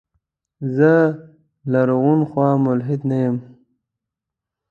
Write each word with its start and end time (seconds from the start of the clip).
زه 0.75 0.93
لرغون 1.71 2.21
خو 2.29 2.41
ملحد 2.65 3.01
نه 3.09 3.17
يم. 3.25 3.35